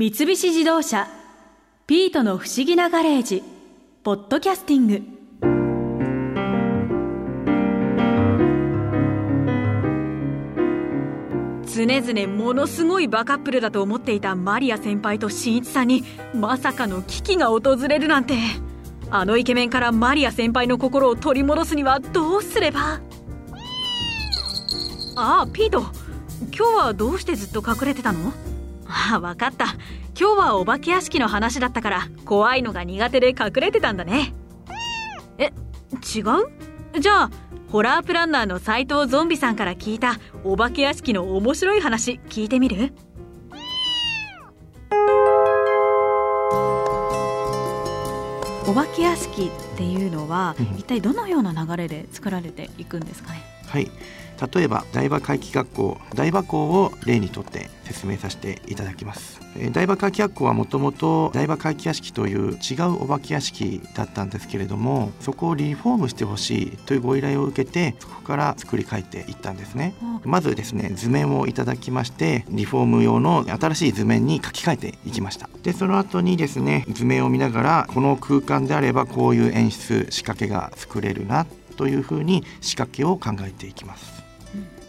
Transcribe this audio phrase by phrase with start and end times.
[0.00, 1.08] 三菱自動車
[1.86, 3.42] 「ピートの不思議なガレージ」
[4.02, 5.02] ポッドキャスティング。
[11.66, 16.02] 常々ものすごいバカップルだと思っていたマリア先輩と新一さんに
[16.34, 18.38] まさかの危機が訪れるなんて。
[19.10, 23.02] あのイケメンからマリア先輩の心を取り戻すにはどうすれば。
[25.16, 25.80] ああピート
[26.56, 28.32] 今日はどうしてずっと隠れてたの？
[28.90, 29.66] ああ分かった。
[30.18, 34.34] 今日はお化け屋敷の話だったから怖いのが苦手で隠れてたんだね。
[35.38, 35.52] え
[36.14, 37.00] 違う？
[37.00, 37.30] じゃあ
[37.70, 42.92] ホラープランナーの斎藤ゾンビさんから聞いたお化け屋敷の面白い話聞いてみる？
[48.66, 53.40] お化け屋敷っていうのは、一体どのような流れで作られていくんですかね？
[53.66, 53.90] はい
[54.54, 59.40] 例えば大場回帰学校大場校を例にとって説明させていただきます。
[59.72, 75.50] 大場回帰学校はもともと大場回帰屋敷という違うお化け屋敷だったんですけれどもそこをリフォームしてほしいというご依頼を受けてそこから作り変えていったんですね、まずですね図面をいただきましてリフォーム用の新しい図面に書き換えていきました。
[75.62, 84.19] でその後にですね図面を見ながらこの空間であればこういう演出仕掛けが作れるなというふうに仕掛けを考えていきます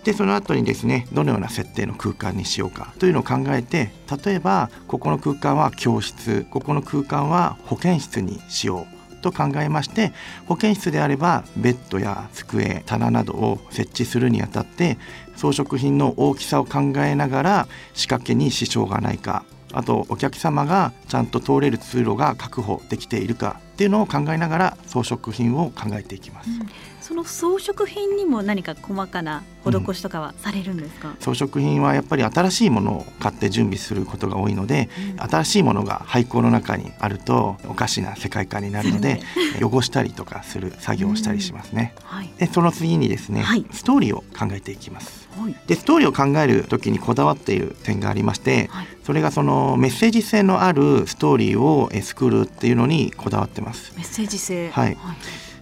[0.03, 3.91] でその後にですねどのような設定の空間にしようかというのを考えて
[4.25, 10.13] 例えばここの空間は教室ここの空間は保健室にしようと考えまして
[10.47, 14.97] 保健室であればベッドや机棚などを設置するにあたって
[15.35, 26.49] 装飾品の大きさを考えながら仕掛けに支障がないかあとお客様がちゃんと通れる通路が確保できているかっていうのを考えながら装飾品を考えていきます。
[26.49, 39.19] うんその装飾品にも何か細かな施しとかはされるんですか、うん、装飾品はやっぱり新しいものを買って準備することが多いので、うん、新しいものが廃校の中にあるとおかしな世界観になるので
[39.61, 42.05] 汚したりとかする作業をしたりしますね、うん。
[42.05, 45.27] はい、でその次にですね、はい、ストーリーを考えていきます。
[45.67, 53.91] でストーリーを考える時にこだわっている点がありまして、はい、それがそのメッセージ性のあるストーリーを作るっていうのにこだわってます。
[53.97, 54.69] メッセージ性。
[54.69, 54.97] はい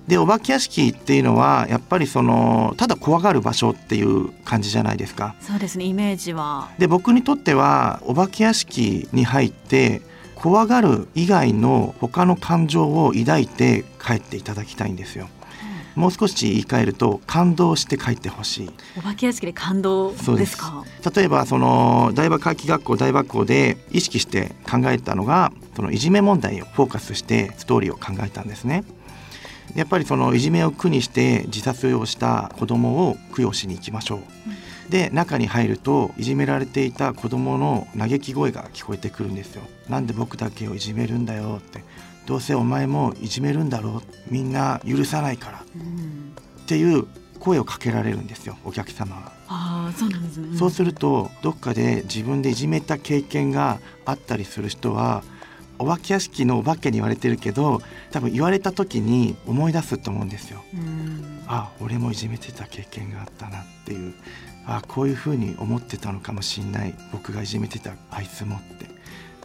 [0.09, 5.35] でお化け屋敷っていうのはやっぱりそのただ怖がる場所っていう感じじゃないですか。
[5.39, 6.67] そうですねイメージは。
[6.79, 10.01] で僕にとってはお化け屋敷に入って
[10.33, 15.29] 怖がる以外の他の感情を抱いて帰っていただきたいんですよ。
[15.95, 18.69] もう少し言い換えると感動して帰ってほしい。
[18.97, 20.85] お化け屋敷で感動ですか？
[21.13, 28.85] 例えばその大学回帰学校大学校で意識して考えたのがそのいじめ問題をフォーカスしてストーリーを考えたんですね
[29.75, 34.21] やっぱりそのいじめを苦にして自殺をした子供を供養しに行きましょう、う
[34.87, 41.83] ん、で中に入るといじめられていた子供の嘆き声が聞こえてくるんですよなんで僕だけをいじめるんだよって
[42.25, 47.07] どうせお前もいじめるんだろうみんな許さないから、うん、っていう
[47.39, 49.31] 声をかけられるんですよお客様は。
[49.47, 55.23] あそうなんですね、そうするとどっかで自分でいじめた経験があったりする人は
[55.79, 57.81] お化け屋敷のお化けに言われてるけど
[58.11, 60.61] 多分言われた時に思い出すと思うんですよ。
[61.47, 64.13] あ俺もいじめてた経験があったなっていう。
[64.67, 66.93] あこういうふうに思ってたのかもしんない。
[67.11, 68.87] 僕がいじめてたあいつもって。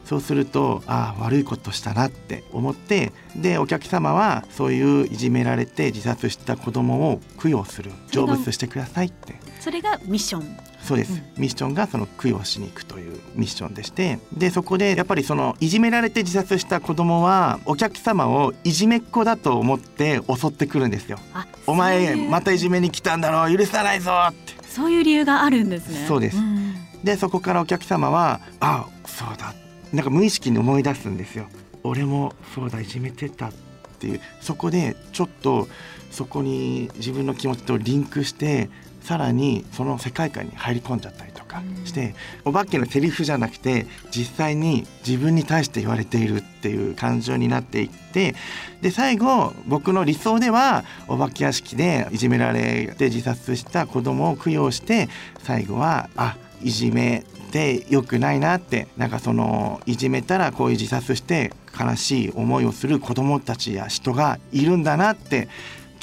[0.05, 7.91] そうするとああ悪いことしたなって思ってでお客様はそういういじめられて自殺した子供を供養する。
[8.13, 9.35] 成仏してくださいって。
[9.61, 21.19] それがミッションそうです、うん、ミッションがその供養しに行くというミッションでしてでそこでやっぱりそのいじめられて自殺した子供はお客様をいじめっ子だと思って襲ってくるんですよ。
[21.67, 24.55] お前またいじめに来たんだろう許さないぞって。
[24.69, 26.05] そういう理由があるんですね。
[26.07, 29.55] そうです、うん、でそこからお客様はあそうだ。
[29.93, 31.47] なんか無意識に思い出すんですよ。
[31.83, 33.53] 俺もそうだいじめてたっ
[33.99, 34.21] ていう。
[34.41, 35.69] そこでちょっと
[36.11, 38.69] そこに自分の気持ちとリンクして
[39.05, 48.35] さらにその世界観に入り込んじゃったりとかして、お化けのセリフじゃなくて実際に自分に対して言われているっていう感情になっていって
[48.81, 55.09] で最後僕の理想ではお化け屋敷でいじめられて自殺した子供を供養して
[55.43, 65.49] 最後はあいじめって良くないなってなんかそのいじめたらこういう自殺して悲しい思いをする子供たちや人がいるんだなって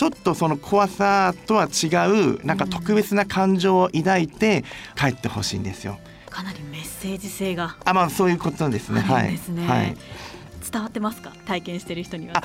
[0.02, 4.64] ちょっとその怖さとは違うなんか特別な感情を抱いて
[4.96, 6.00] 帰ってほしいんですよ。
[6.28, 9.02] かなりメッセージ性があまあそういうことですね。
[9.02, 9.38] はい。
[9.68, 9.96] はい。
[10.72, 11.32] 伝わってますか？
[11.46, 12.42] 体験してる人には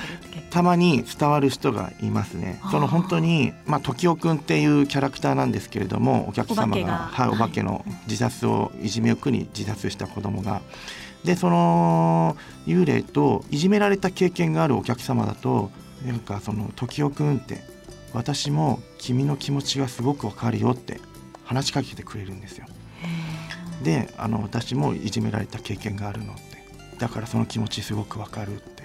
[0.51, 10.61] たまに伝わる人がいますねその本当にまあ時雄くんっていうキャラクターなんですけれどもお客様がはいお化けの自殺をいじめを苦に自殺した子供が
[11.23, 12.37] でその
[12.67, 15.71] 幽霊といじめられた経験があるお客様だと
[16.05, 17.61] なんかその時代くんって
[18.13, 20.99] 私も君の気持ちがすごくわかるよって
[21.43, 22.65] 話しかけてくれるんですよ。
[23.83, 26.57] であの私もいじめられた経験があるのって。
[26.97, 28.77] だからその気持ちすごくわかるって。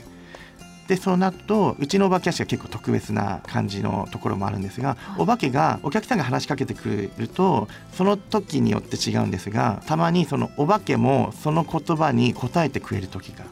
[0.88, 13.44] でその後うちのお化け屋敷は結構特別な感じのところもあるんですが、お化けがお客さんが話しかけてくれるとその時によって違うんですがたまにそのお化けもその言葉に答えてくれる時が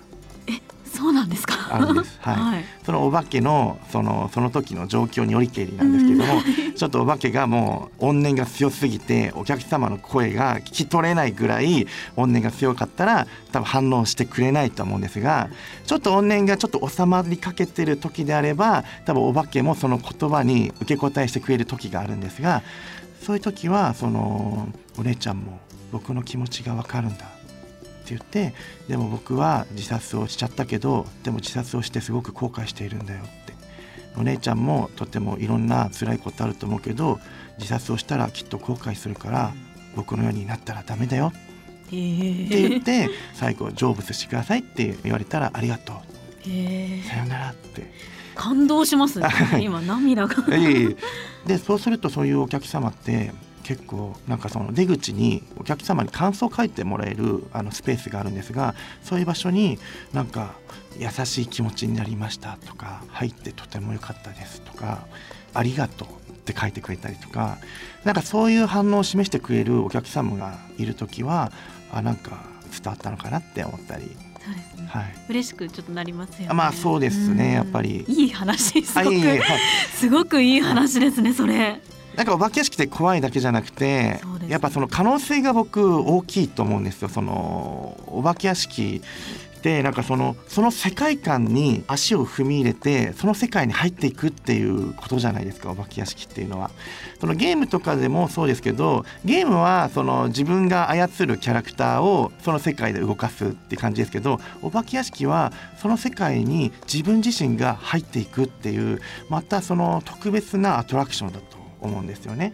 [1.74, 2.18] あるんです。
[2.20, 2.36] はい。
[2.36, 6.42] はいそのお化けのそのその時の状況によりけりなんですけども、
[6.74, 11.86] ちょっとお化けがもう怨念が強すぎてお客様の声が聞き取れないぐらい
[12.16, 15.50] 怨念が強かったら多分反応してくれないと思うんですが
[15.86, 22.62] ちょっと怨念がちょっと収まりかけてる時であれば多分お化けもその言葉に受け答えしてくれる時があるんですが
[23.22, 24.68] そういう時はその
[24.98, 25.60] お姉ちゃんも
[25.92, 27.26] 僕の気持ちがわかるんだ
[28.16, 28.54] って言って
[28.88, 33.50] でも僕は自殺をしちゃったけどでも自殺をしてすごく後悔しているんだよって。
[34.16, 37.20] お姉ちゃんもとてもいろんな辛いことあると思うけど
[37.58, 39.52] 自殺をしたらきっと後悔するから
[39.94, 41.32] 僕のようになったらダメだよ。
[41.92, 45.96] へって言えって最後成仏してくださいって言われたらありがとう。
[47.08, 47.92] さよならって。
[48.34, 49.26] 感動しますね。
[49.28, 49.64] はい。
[49.64, 50.34] 今涙が。
[51.46, 53.32] でそうするとそういうお客様って
[53.70, 59.78] 結構なんかその出口にお客様に感想を書いてもらえるあのスペースがあるんですがそういう場所に
[60.12, 60.54] なんか
[60.98, 65.06] 優しい気持ちになりましたとか入ってとても良かったですとか
[65.54, 67.58] ありがとうって書いてくれたりとか
[68.02, 71.52] なんかそういう反応を示してくれるお客様がいる時は
[71.92, 74.86] あなんか伝わったのかなって思ったり、そうですね。
[74.88, 76.46] はい、嬉しくちょっとなりますよね。
[76.50, 77.50] あまあそうですね。
[77.50, 78.04] んやっぱり。
[78.06, 78.80] いい話。
[78.84, 79.16] すごく。
[79.16, 79.40] はい。
[79.92, 81.80] すごくいい話ですねそれ
[82.16, 84.20] なんかお化け屋敷って怖いだけじゃなくて、ね。
[84.48, 87.08] やっぱその可能性が僕大きいと思うんですよ。
[87.08, 89.00] そのお化け屋敷
[89.60, 96.70] ってなんかそのその世界観に足を踏み入れてその世界に入っていくっていうことじゃないですかお化け屋敷っていうのは。
[97.20, 112.52] そのゲームとかでもそうですけどゲームはその自分が操るキャラクターをその世界で動かすって感じですけどお化け屋敷はその世界に自分自身が入っていくっていうまたその特別なアトラクションだと思うんですよね。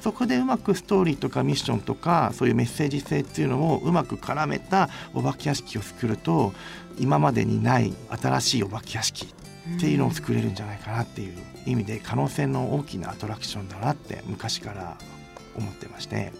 [0.00, 6.52] そこでうまくストーリーとかミッションとかそういうメッセージ性っていうのをうまく絡めたお化け屋敷を作ると
[6.98, 9.26] 今までにない新しいお化け屋敷
[9.76, 11.36] っていうのを作れるんじゃないかなっていう
[11.66, 14.96] 意味で可能性の大きなアトラクションだなって昔から
[15.56, 16.32] 思ってまして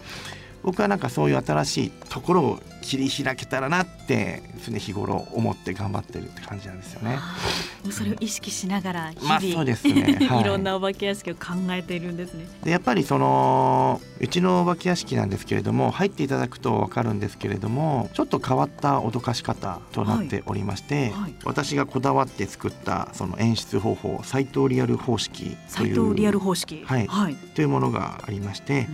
[0.63, 7.19] 僕はなんかそういう新しいところを切り開けたらなって常日頃思って頑張ってるって感じなんですよね。
[7.91, 12.47] それを意識しながら日々、まあそうですねはい いろんなお化け屋敷を考えているんですね。
[12.65, 26.85] でやっぱりそのうちのお化け屋敷なんですけれども入っていただくと分かるんですけれどもちょっと変わった脅かし方となっておりまして、はい私がこだわって作ったその演出方法斎藤リアル方式という斎藤リアル方式。
[26.85, 27.35] はいはい。
[27.35, 28.89] というものがありまして、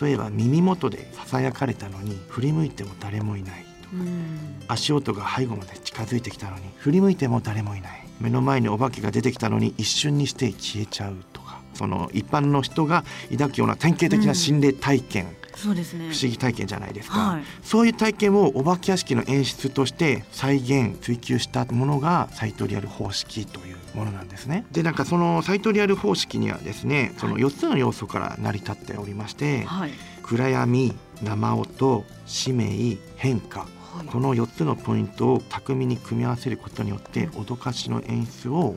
[0.00, 4.62] 例えば耳元でささやかれたのに振り向いても誰もいないうん。
[4.68, 8.06] 足音が背後まで近づいてきたのに振り向いても誰もいない。
[8.20, 16.10] 目の前にお化けが出てきたのに一瞬にして消えちゃうとかその一般の人が抱くような典型的な心霊体験、そうですね。
[16.10, 29.90] 不思議体験じゃないですか、はいそういう体験をお化け屋敷の演出として再現追求したものがサイトリアル方式というものなんですねでなんかそのサイトリアル方式にはですねその4つの要素から成り立っておりまして、はい。
[30.22, 33.66] 暗闇生音使命変化は
[34.04, 38.76] いこの4つのポイントを巧みに組み合わせることによって脅かしの演出を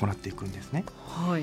[0.00, 1.42] 行っていくんですねはい。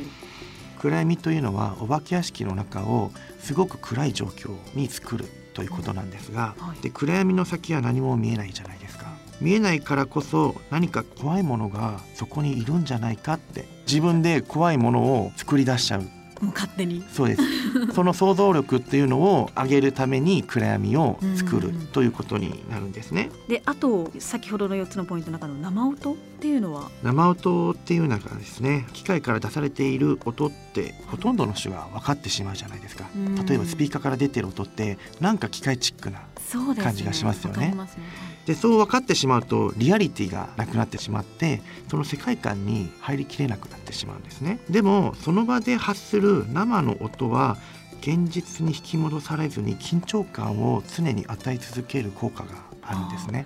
[0.80, 6.82] 暗闇というのはお化け屋敷の中をすごく暗い状況に作るということなんですが、はい。
[6.82, 9.08] で暗闇の先は何も見えないじゃないですか。
[9.42, 17.04] 見えないからこそ何か怖いものがそこにいるんじゃないかって自分で怖いものを作り出しちゃうもう勝手に。
[17.12, 17.42] そうです
[17.94, 26.90] その想像力っていうのを上げるために暗闇を作るうんということになるんですねで、あと先ほどの四つのポイントの中の生音っていうのは？
[27.04, 36.22] 生音っていうのがですね機械から出されている音ってほとんどの人が分かってしまうじゃないですかうん例えばスピーカーから出てる音ってなんか機械チックな。
[36.82, 37.76] 感じがしますよねね。
[38.50, 44.60] でそう分かってしまうとリアリティがなくなってしまってその世界観に入りきれなくなってしまうんですね。
[44.72, 47.58] でもその場で発する生の音は
[48.02, 53.46] 現実に引き戻されずに緊張感を常に与え続ける効果があるんですね。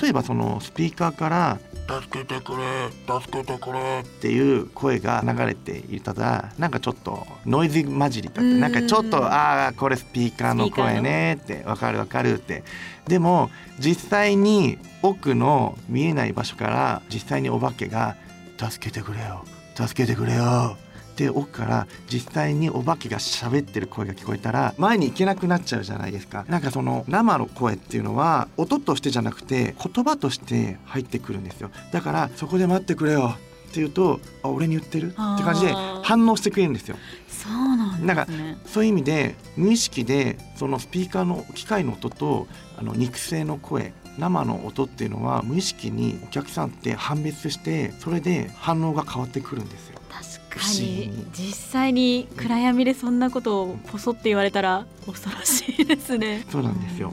[0.00, 1.58] 例えばそのスピーカーから
[2.00, 2.88] 助けてくれ
[3.20, 4.02] 助けてくれ。
[4.02, 8.60] っていう声が流れていたらなんかちょっとノイズ混じりだってうん。
[8.60, 12.62] なんかちょっとああこれスピーカーの声ねってわかるわかるって。
[13.08, 18.16] でも実際に奥の見えない場所から実際にお化けが
[18.58, 20.76] 「助けてくれよ助けてくれよ」
[21.12, 26.46] って奥から実際にお化けが喋ってる声が聞こえたら前に行けなくなっちゃうじゃないですか。
[26.48, 31.70] なんかその生の声っていうのは音としてじゃなくて言葉として入ってくるんですよ。
[31.92, 33.34] だからそこで待ってくれよ。
[33.36, 35.08] って言うとあ俺に言ってる？
[35.08, 36.96] って感じで反応してくれるんですよ。
[37.28, 38.26] そうなんなんか
[38.66, 49.98] そういう意味で無意識でそのスピーカーの機械の音とあの肉声の声生の音っていうのは無意識にお客さんって判別してそれで反応が変わってくるんですよ。
[50.10, 57.12] 確かにに実際に暗闇でそんなことをポソって言われたら恐ろしいですねそうなんですよ。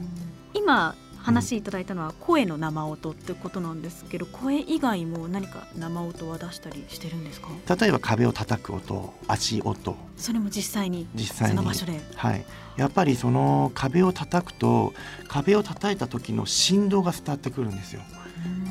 [0.52, 7.48] 今話いただいたのは声の生音ってことなんですけど声以外も何か生音は出したりしてるんですか？
[7.76, 9.96] 例えば壁を叩く音足音。
[10.16, 12.00] それも実際に実際の場所で？
[12.16, 12.44] はい、
[12.76, 14.94] やっぱりその壁を叩くと
[15.28, 18.02] 壁を叩いた時の振動が伝わってくるんですよ。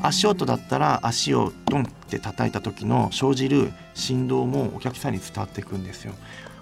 [0.02, 6.14] 足音だったら足をドンって叩いた時の生じる振動もお客さんに伝わっていくんですよ。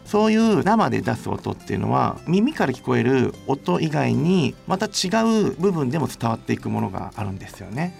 [0.07, 5.09] そういう生で出す音っていうのは耳から聞こえる音以外にまた違
[5.49, 7.93] う部分でも伝わっていくものがあるんですよね。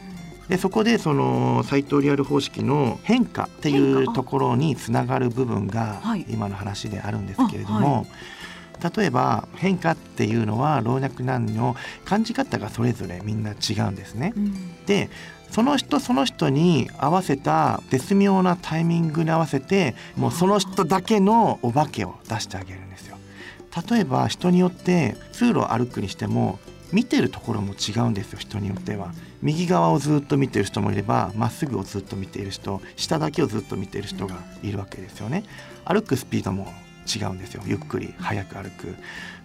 [0.47, 6.25] でそこでその斎藤リアル方式の変化っていうところにつながる部分がはい。
[6.29, 8.05] 今の話であるんですけれども、あは
[8.95, 14.33] 例えば変化っていうのは老若男女感じ方がそれぞれみんな違うんですね。
[14.35, 15.09] うんで
[15.49, 23.17] その人その人に合わせた絶妙なタイミングに合わせてもうその人だけのお化けを出してあげるんですよ。
[23.89, 26.59] 例えば人によって通路を歩くにしても
[26.91, 29.13] 見てるところも違うんですよ人によっては。
[29.41, 35.43] 右側をずっと見てる人もいればまっすぐをずっと見ている人下だけをずっと見ている人がいるわけですよね。
[35.85, 36.67] 歩くスピードも
[37.07, 37.63] 違うんですよ。
[37.65, 38.95] ゆっくり早く歩く。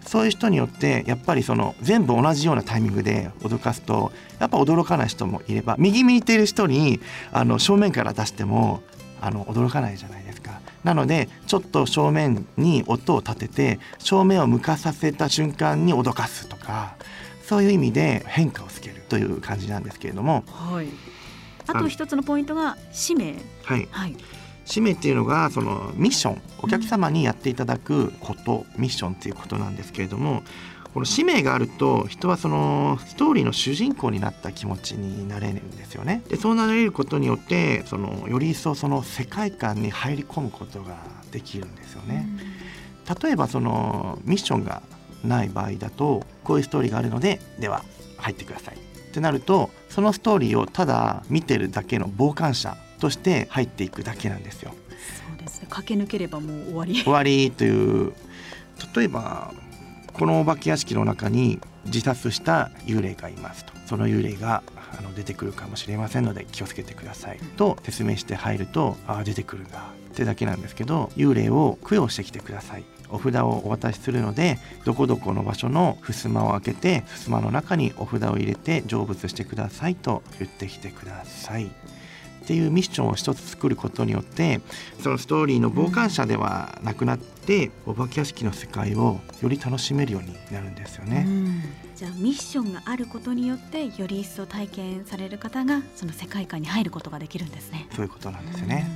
[0.07, 7.01] そういう人によってやっぱりその全部同じようなタイミングで脅かすとやっぱ驚かない人もいれば右見ている人に
[7.33, 8.83] あの正面から出しても
[9.21, 10.61] あの驚かないじゃないですか。
[10.83, 16.97] なのでちょっと正面に音を立てて正面を向かさせた瞬間に脅かすとか
[17.45, 20.89] そういう意味で変化をつけるという感じなんですけれども、はい。
[21.69, 23.37] あと一つのポイントが使命。
[23.63, 24.17] はい、はい
[24.65, 30.43] 使命っていうのがそのミッションお客様にやっていただくこと、ミッションっていうことなんですけれども
[30.95, 36.23] この使命があると人はそのストーリーの主人公になった気持ちになれるんですよね。
[36.29, 40.99] でそうなれることによってそのより一層その世界観に入り込むことが
[41.31, 42.29] できるんですよね。
[43.23, 44.83] 例えばそのミッションが
[45.25, 47.83] ない場合だとこういうストーリーがあるのででは
[48.19, 54.73] 入ってくださいってなるとそのストーリーをただ見てるだけの傍観者として入っていくだけなんですよ。
[55.29, 55.67] そうですね。
[55.69, 57.03] 駆け抜ければもう終わり。
[57.03, 58.13] 終わりという
[58.95, 59.53] 例えば
[60.13, 63.73] このお化け屋敷の中に自殺した幽霊がいますと。
[63.87, 64.63] その幽霊が
[64.97, 67.39] あの出てくるかもしれませんので気をつけてください。
[67.57, 69.81] と説明して入るとああ出てくるんだ
[70.13, 72.85] ってだけなんですけど幽霊を供養してきてください。
[73.09, 81.71] お札をお渡しするのでどこどこの場所の襖を開けて襖の中にお札を入れて成仏してくださいと言ってきてください
[82.43, 84.61] っていうミッションを一つ作ることによって
[85.01, 91.25] そのストーリーの傍観者ではなくなって、お化け屋敷の世界をより楽しめるようになるんですよね。
[91.27, 91.63] うん
[91.97, 97.87] じゃあミッションがあることによってより一層体験される方がその世界観に入ることができるんですね。
[97.95, 98.89] そういうことなんですよね。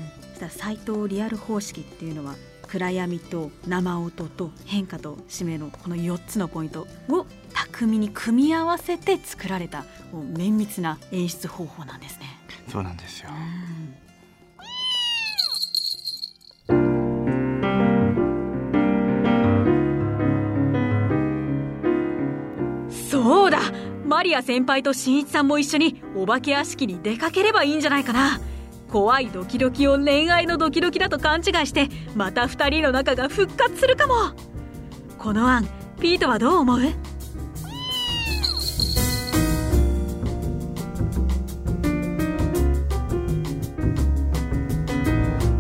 [0.51, 2.35] 斎藤リアル方式っていうのは
[2.67, 12.26] 暗闇と生音と変化と締めのこの4つのポイントを巧みに組み合わせて作られた綿密な演出方法なんですね。
[12.69, 13.31] そうなんですよ。
[22.91, 23.61] そうだ。
[24.05, 28.41] マリア先輩と新一さんも一緒にお化け屋敷に出かければいいんじゃないかな。
[28.91, 34.15] 怖いドキドキを恋愛のドキドキだと勘違いしてまた二人の仲が復活するかも。
[35.19, 35.67] この案
[36.01, 36.81] ピートはどう思う？